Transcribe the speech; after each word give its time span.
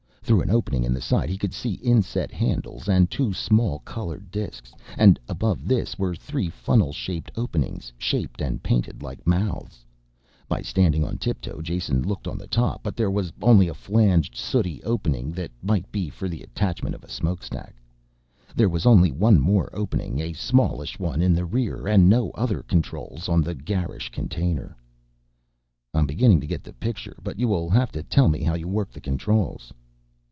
Through 0.23 0.41
an 0.43 0.49
opening 0.49 0.85
in 0.85 0.93
the 0.93 1.01
side 1.01 1.29
he 1.29 1.37
could 1.37 1.53
see 1.53 1.73
inset 1.83 2.31
handles 2.31 2.87
and 2.87 3.11
two 3.11 3.33
small 3.33 3.79
colored 3.79 4.31
disks, 4.31 4.71
and 4.97 5.19
above 5.27 5.67
this 5.67 5.99
were 5.99 6.15
three 6.15 6.47
funnel 6.49 6.93
shaped 6.93 7.31
openings 7.35 7.91
shaped 7.97 8.39
and 8.41 8.63
painted 8.63 9.03
like 9.03 9.27
mouths. 9.27 9.83
By 10.47 10.61
standing 10.61 11.03
on 11.03 11.17
tiptoe 11.17 11.61
Jason 11.61 12.01
looked 12.07 12.29
on 12.29 12.37
top 12.49 12.81
but 12.81 12.95
there 12.95 13.11
was 13.11 13.33
only 13.41 13.67
a 13.67 13.73
flanged, 13.73 14.33
sooty 14.33 14.81
opening 14.83 15.33
that 15.33 15.51
must 15.61 15.91
be 15.91 16.07
for 16.09 16.27
attachment 16.27 16.95
of 16.95 17.03
a 17.03 17.09
smokestack. 17.09 17.75
There 18.55 18.69
was 18.69 18.85
only 18.85 19.11
one 19.11 19.37
more 19.37 19.69
opening, 19.73 20.21
a 20.21 20.31
smallish 20.31 20.97
one 20.97 21.21
in 21.21 21.33
the 21.33 21.45
rear, 21.45 21.87
and 21.89 22.07
no 22.07 22.31
other 22.35 22.63
controls 22.63 23.27
on 23.27 23.41
the 23.41 23.53
garish 23.55 24.07
container. 24.11 24.77
"I'm 25.93 26.05
beginning 26.05 26.39
to 26.39 26.47
get 26.47 26.63
the 26.63 26.71
picture, 26.73 27.17
but 27.21 27.37
you 27.37 27.49
will 27.49 27.69
have 27.69 27.91
to 27.91 28.01
tell 28.01 28.29
me 28.29 28.43
how 28.43 28.53
you 28.53 28.69
work 28.69 28.91
the 28.91 29.01
controls." 29.01 29.73